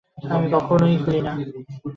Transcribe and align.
আমি 0.31 0.47
কখনই 0.51 0.95
খুলি 1.03 1.19
না। 1.21 1.31